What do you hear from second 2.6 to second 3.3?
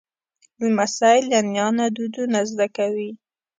کوي.